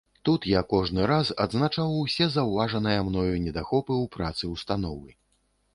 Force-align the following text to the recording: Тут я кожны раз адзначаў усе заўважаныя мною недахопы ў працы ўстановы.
Тут 0.27 0.45
я 0.51 0.61
кожны 0.71 1.03
раз 1.11 1.31
адзначаў 1.45 1.93
усе 1.99 2.29
заўважаныя 2.39 2.99
мною 3.11 3.31
недахопы 3.47 3.93
ў 4.03 4.15
працы 4.19 4.43
ўстановы. 4.57 5.09